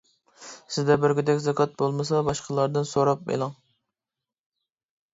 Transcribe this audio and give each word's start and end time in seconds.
سىزدە 0.75 0.95
بەرگۈدەك 1.03 1.43
زاكات 1.43 1.77
بولمىسا 1.83 2.23
باشقىلاردىن 2.31 2.91
سوراپ 2.95 3.33
ئېلىڭ. 3.33 3.57